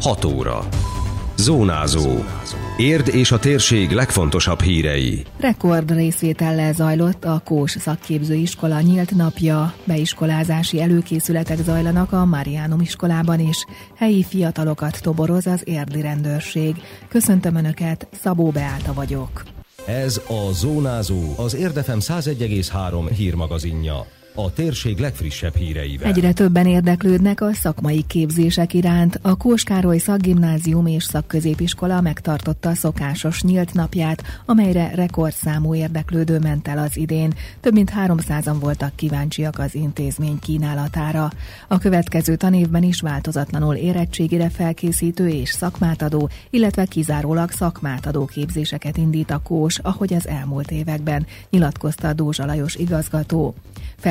[0.00, 0.68] 6 óra.
[1.36, 2.24] Zónázó.
[2.76, 5.24] Érd és a térség legfontosabb hírei.
[5.40, 9.74] Rekord részvétellel zajlott a Kós szakképzőiskola nyílt napja.
[9.84, 13.64] Beiskolázási előkészületek zajlanak a Mariánum iskolában is.
[13.96, 16.76] Helyi fiatalokat toboroz az érdli rendőrség.
[17.08, 19.42] Köszöntöm Önöket, Szabó Beáta vagyok.
[19.86, 26.12] Ez a Zónázó, az Érdefem 101,3 hírmagazinja a térség legfrissebb híreivel.
[26.12, 29.18] Egyre többen érdeklődnek a szakmai képzések iránt.
[29.22, 36.96] A Kóskároly Szakgimnázium és Szakközépiskola megtartotta szokásos nyílt napját, amelyre rekordszámú érdeklődő ment el az
[36.96, 37.34] idén.
[37.60, 41.30] Több mint 300-an voltak kíváncsiak az intézmény kínálatára.
[41.68, 48.96] A következő tanévben is változatlanul érettségire felkészítő és szakmát adó, illetve kizárólag szakmát adó képzéseket
[48.96, 53.54] indít a Kós, ahogy az elmúlt években, nyilatkozta Dózsa Lajos igazgató.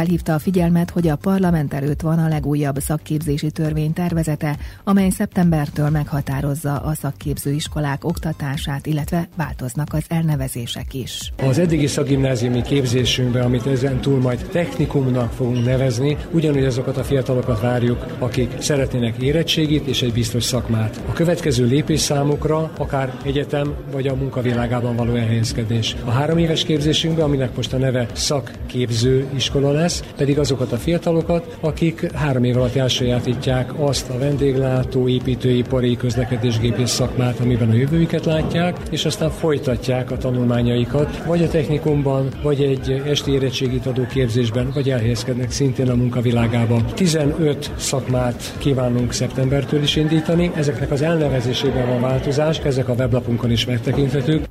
[0.09, 5.90] Felhívta a figyelmet, hogy a parlament előtt van a legújabb szakképzési törvény tervezete, amely szeptembertől
[5.90, 11.34] meghatározza a szakképzőiskolák oktatását, illetve változnak az elnevezések is.
[11.47, 17.62] Az eddigi szakgimnáziumi képzésünkben, amit ezen túl majd technikumnak fogunk nevezni, ugyanúgy azokat a fiatalokat
[17.62, 21.02] várjuk, akik szeretnének érettségit és egy biztos szakmát.
[21.09, 25.95] A következő lépés számukra akár egyetem vagy a munkavilágában való elhelyezkedés.
[26.06, 31.58] A három éves képzésünkben, aminek most a neve szakképző iskola lesz, pedig azokat a fiatalokat,
[31.59, 38.78] akik három év alatt elsajátítják azt a vendéglátó, építőipari, közlekedésgépész szakmát, amiben a jövőjüket látják,
[38.91, 44.89] és aztán folytatják a tanulmányaikat, vagy a technikumban, vagy egy esti érettségit adó képzésben, vagy
[44.89, 46.84] elhelyezkednek szintén a munkavilágába.
[46.94, 53.66] 15 szakmát kívánunk szeptembertől is indítani, ezeknek az elnevezésében van változás, ezek a weblapunkon is
[53.66, 54.47] megtekinthetők.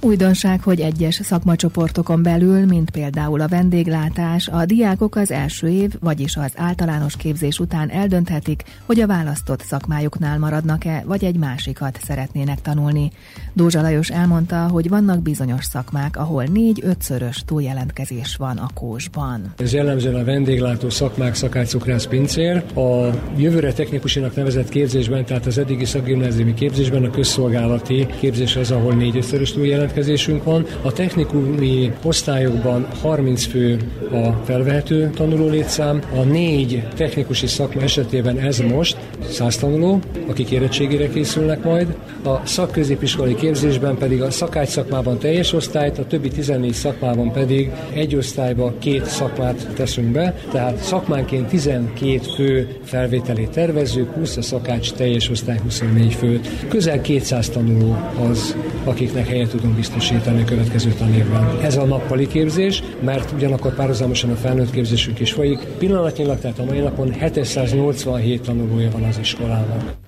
[0.00, 6.36] Újdonság, hogy egyes szakmacsoportokon belül, mint például a vendéglátás, a diákok az első év, vagyis
[6.36, 13.10] az általános képzés után eldönthetik, hogy a választott szakmájuknál maradnak-e, vagy egy másikat szeretnének tanulni.
[13.52, 19.52] Dózsa Lajos elmondta, hogy vannak bizonyos szakmák, ahol négy-ötszörös túljelentkezés van a kósban.
[19.56, 22.64] Ez jellemzően a vendéglátó szakmák, szakácscukrász, pincér.
[22.74, 28.94] A jövőre technikusinak nevezett képzésben, tehát az eddigi szakgimnáziumi képzésben a közszolgálati képzés az, ahol
[28.94, 30.66] négy-ötszörös túljelentkezés jelentkezésünk van.
[30.82, 33.78] A technikumi osztályokban 30 fő
[34.12, 36.00] a felvehető tanuló létszám.
[36.14, 38.96] A négy technikusi szakma esetében ez most
[39.28, 41.96] 100 tanuló, akik érettségére készülnek majd.
[42.24, 48.16] A szakközépiskolai képzésben pedig a szakács szakmában teljes osztályt, a többi 14 szakmában pedig egy
[48.16, 55.30] osztályba két szakmát teszünk be, tehát szakmánként 12 fő felvételét tervezők, 20 a szakács teljes
[55.30, 56.48] osztály 24 főt.
[56.68, 57.96] Közel 200 tanuló
[58.30, 61.60] az, akiknek helyet tudunk biztosítani a következő tanévben.
[61.62, 65.58] Ez a nappali képzés, mert ugyanakkor párhuzamosan a felnőtt képzésünk is folyik.
[65.58, 70.05] Pillanatnyilag, tehát a mai napon 787 tanulója van az iskolának.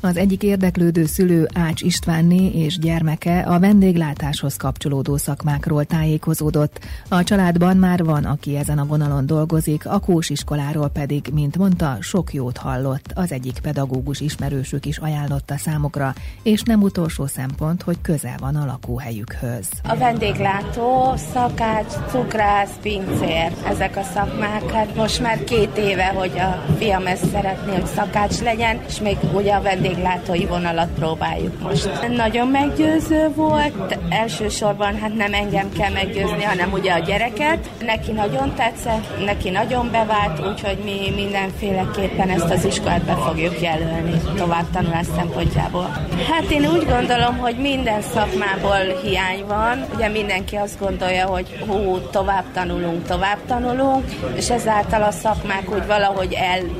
[0.00, 6.80] Az egyik érdeklődő szülő Ács Istvánné és gyermeke a vendéglátáshoz kapcsolódó szakmákról tájékozódott.
[7.08, 12.32] A családban már van, aki ezen a vonalon dolgozik, a kósiskoláról pedig, mint mondta, sok
[12.32, 13.12] jót hallott.
[13.14, 18.66] Az egyik pedagógus ismerősük is ajánlotta számukra, és nem utolsó szempont, hogy közel van a
[18.66, 19.68] lakóhelyükhöz.
[19.82, 24.70] A vendéglátó, szakács, cukrász, pincér, ezek a szakmák.
[24.70, 29.16] Hát most már két éve, hogy a fiam ezt szeretné, hogy szakács legyen, és még
[29.34, 32.08] ugye a vendég vendéglátói vonalat próbáljuk most.
[32.16, 37.70] Nagyon meggyőző volt, elsősorban hát nem engem kell meggyőzni, hanem ugye a gyereket.
[37.80, 44.20] Neki nagyon tetszett, neki nagyon bevált, úgyhogy mi mindenféleképpen ezt az iskolát be fogjuk jelölni
[44.36, 45.90] tovább tanulás szempontjából.
[46.30, 49.84] Hát én úgy gondolom, hogy minden szakmából hiány van.
[49.94, 54.04] Ugye mindenki azt gondolja, hogy hú, tovább tanulunk, tovább tanulunk,
[54.36, 56.36] és ezáltal a szakmák úgy valahogy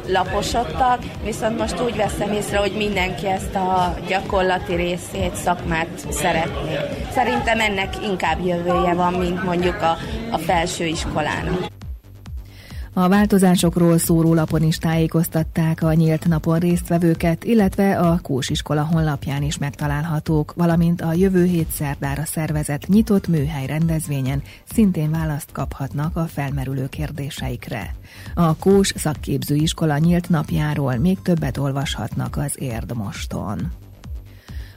[0.06, 6.76] ellaposodtak, viszont most úgy veszem észre, hogy minden mindenki ezt a gyakorlati részét, szakmát szeretné.
[7.12, 9.96] Szerintem ennek inkább jövője van, mint mondjuk a,
[10.30, 11.77] a felső iskolának.
[12.98, 19.58] A változásokról szóró lapon is tájékoztatták a nyílt napon résztvevőket, illetve a Kósiskola honlapján is
[19.58, 24.42] megtalálhatók, valamint a jövő hét szerdára szervezett nyitott műhely rendezvényen
[24.72, 27.94] szintén választ kaphatnak a felmerülő kérdéseikre.
[28.34, 33.87] A Kós szakképzőiskola nyílt napjáról még többet olvashatnak az Érdmoston.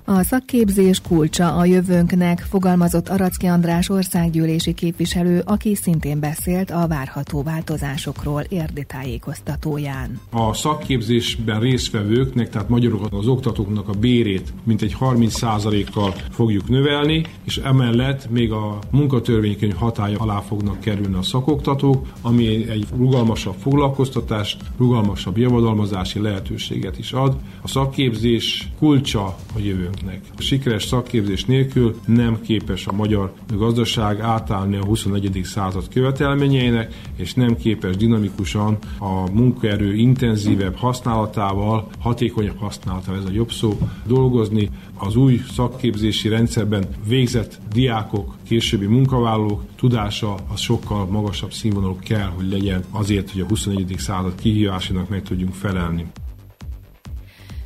[0.06, 7.44] A szakképzés kulcsa a jövőnknek, fogalmazott Aracki András országgyűlési képviselő, aki szintén beszélt a várható
[7.44, 10.20] változásokról érdi tájékoztatóján.
[10.30, 18.30] A szakképzésben résztvevőknek, tehát magyarul az oktatóknak a bérét mintegy 30%-kal fogjuk növelni, és emellett
[18.30, 26.20] még a munkatörvénykönyv hatája alá fognak kerülni a szakoktatók, ami egy rugalmasabb foglalkoztatást, rugalmasabb javadalmazási
[26.20, 27.36] lehetőséget is ad.
[27.62, 29.26] A szakképzés kulcsa
[29.56, 30.38] a jövőnk embereknek.
[30.38, 35.42] A sikeres szakképzés nélkül nem képes a magyar gazdaság átállni a 21.
[35.44, 43.52] század követelményeinek, és nem képes dinamikusan a munkaerő intenzívebb használatával, hatékonyabb használatával, ez a jobb
[43.52, 44.70] szó, dolgozni.
[44.98, 52.50] Az új szakképzési rendszerben végzett diákok, későbbi munkavállalók tudása az sokkal magasabb színvonalú kell, hogy
[52.50, 53.96] legyen azért, hogy a 21.
[53.98, 56.06] század kihívásának meg tudjunk felelni.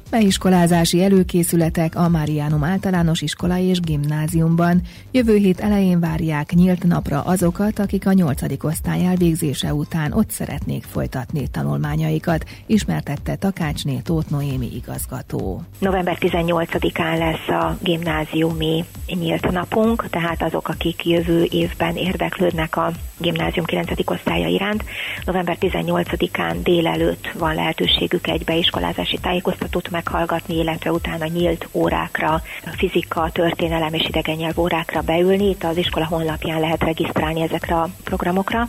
[0.09, 4.81] Beiskolázási előkészületek a Máriánum általános iskola és gimnáziumban.
[5.11, 10.83] Jövő hét elején várják nyílt napra azokat, akik a nyolcadik osztály elvégzése után ott szeretnék
[10.83, 15.61] folytatni tanulmányaikat, ismertette Takácsné Tóth Noémi igazgató.
[15.79, 23.65] November 18-án lesz a gimnáziumi nyílt napunk, tehát azok, akik jövő évben érdeklődnek a gimnázium
[23.65, 23.89] 9.
[24.05, 24.83] osztálya iránt,
[25.25, 32.41] november 18-án délelőtt van lehetőségük egy beiskolázási tájékoztatót meghallgatni, illetve utána nyílt órákra,
[32.77, 35.49] fizika, történelem és idegen nyelv órákra beülni.
[35.49, 38.67] Itt az iskola honlapján lehet regisztrálni ezekre a programokra.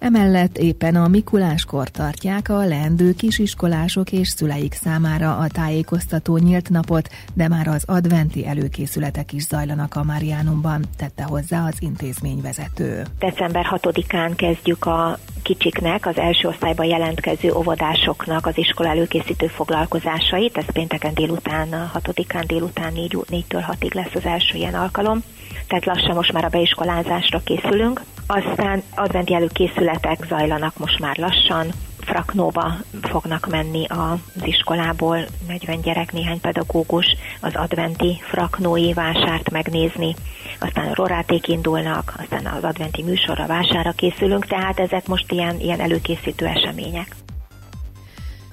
[0.00, 7.08] Emellett éppen a Mikuláskor tartják a leendő kisiskolások és szüleik számára a tájékoztató nyílt napot,
[7.34, 13.02] de már az adventi előkészületek is zajlanak a Mariánumban, tette hozzá az intézményvezető.
[13.18, 20.56] December 6-án kezdjük a kicsiknek, az első osztályban jelentkező óvodásoknak az iskola előkészítő foglalkozásait.
[20.56, 25.22] Ez pénteken délután, 6-án délután 4, 4-től 6-ig lesz az első ilyen alkalom.
[25.66, 28.02] Tehát lassan most már a beiskolázásra készülünk.
[28.30, 31.66] Aztán adventi előkészületek zajlanak most már lassan.
[32.00, 32.72] Fraknóba
[33.02, 37.06] fognak menni az iskolából 40 gyerek, néhány pedagógus
[37.40, 40.14] az adventi fraknói vásárt megnézni,
[40.60, 45.80] aztán a roráték indulnak, aztán az adventi műsorra vására készülünk, tehát ezek most ilyen, ilyen
[45.80, 47.16] előkészítő események.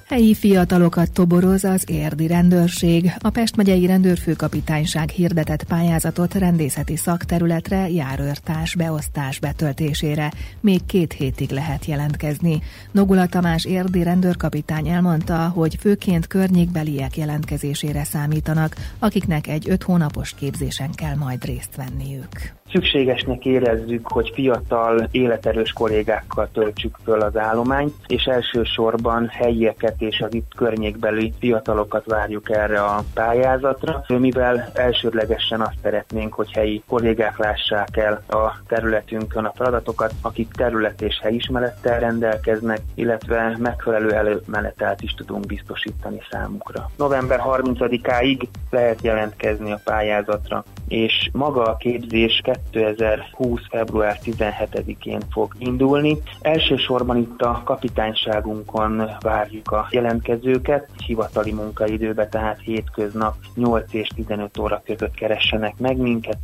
[0.08, 3.12] Helyi fiatalokat toboroz az érdi rendőrség.
[3.18, 10.32] A Pest megyei rendőrfőkapitányság hirdetett pályázatot rendészeti szakterületre járőrtás beosztás betöltésére.
[10.60, 12.62] Még két hétig lehet jelentkezni.
[12.92, 20.90] Nogula Tamás érdi rendőrkapitány elmondta, hogy főként környékbeliek jelentkezésére számítanak, akiknek egy öt hónapos képzésen
[20.90, 22.54] kell majd részt venniük.
[22.76, 30.34] Szükségesnek érezzük, hogy fiatal, életerős kollégákkal töltsük föl az állományt, és elsősorban helyieket és az
[30.34, 37.96] itt környékbeli fiatalokat várjuk erre a pályázatra, mivel elsődlegesen azt szeretnénk, hogy helyi kollégák lássák
[37.96, 45.46] el a területünkön a feladatokat, akik terület és helyismerettel rendelkeznek, illetve megfelelő előmenetelt is tudunk
[45.46, 46.90] biztosítani számukra.
[46.96, 53.60] November 30-áig lehet jelentkezni a pályázatra, és maga a képzés 2020.
[53.70, 56.16] február 17-én fog indulni.
[56.40, 64.82] Elsősorban itt a kapitányságunkon várjuk a jelentkezőket, hivatali munkaidőbe, tehát hétköznap 8 és 15 óra
[64.84, 66.38] között keressenek meg minket.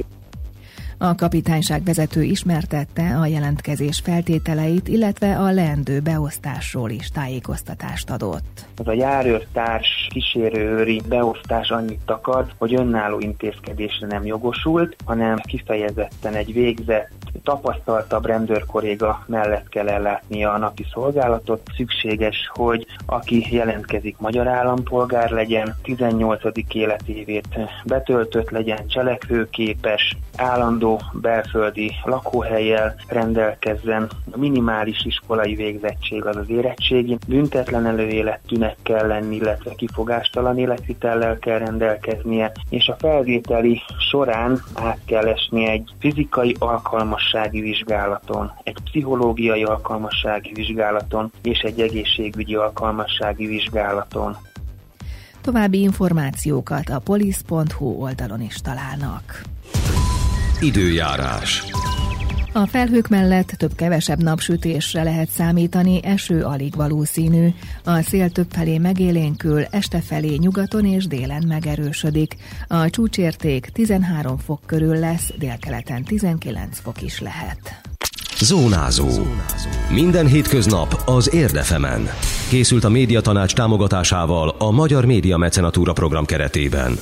[1.05, 8.67] A kapitányság vezető ismertette a jelentkezés feltételeit, illetve a leendő beosztásról is tájékoztatást adott.
[8.77, 16.53] Az a járőrtárs kísérőőri beosztás annyit akar, hogy önálló intézkedésre nem jogosult, hanem kifejezetten egy
[16.53, 21.61] végzett tapasztaltabb rendőrkoréga mellett kell ellátnia a napi szolgálatot.
[21.77, 26.41] Szükséges, hogy aki jelentkezik magyar állampolgár legyen, 18.
[26.73, 27.49] életévét
[27.85, 38.77] betöltött legyen, cselekvőképes, állandó belföldi lakóhelyel rendelkezzen, minimális iskolai végzettség az az érettségi, büntetlen előéletűnek
[38.83, 45.91] kell lenni, illetve kifogástalan életvitellel kell rendelkeznie, és a felvételi során át kell esni egy
[46.01, 46.57] fizikai
[47.33, 54.37] alkalmassági vizsgálaton, egy pszichológiai alkalmassági vizsgálaton és egy egészségügyi alkalmassági vizsgálaton.
[55.41, 59.43] További információkat a polisz.hu oldalon is találnak.
[60.61, 61.65] Időjárás.
[62.55, 67.49] A felhők mellett több-kevesebb napsütésre lehet számítani, eső alig valószínű.
[67.85, 72.37] A szél többfelé megélénkül, este felé nyugaton és délen megerősödik.
[72.69, 77.81] A csúcsérték 13 fok körül lesz, délkeleten 19 fok is lehet.
[78.41, 79.09] Zónázó.
[79.91, 82.09] Minden hétköznap az Érdefemen.
[82.49, 86.99] Készült a médiatanács támogatásával a Magyar Média Mecenatúra program keretében.